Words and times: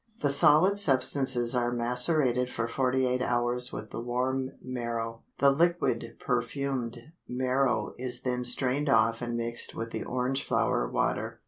The 0.21 0.31
solid 0.31 0.79
substances 0.79 1.53
are 1.53 1.71
macerated 1.71 2.49
for 2.49 2.67
forty 2.67 3.05
eight 3.05 3.21
hours 3.21 3.71
with 3.71 3.91
the 3.91 4.01
warm 4.01 4.49
marrow, 4.59 5.21
the 5.37 5.51
liquid 5.51 6.15
perfumed 6.19 6.97
marrow 7.27 7.93
is 7.99 8.23
then 8.23 8.43
strained 8.43 8.89
off 8.89 9.21
and 9.21 9.37
mixed 9.37 9.75
with 9.75 9.91
the 9.91 10.03
orange 10.03 10.43
flower 10.43 10.89
water. 10.89 11.39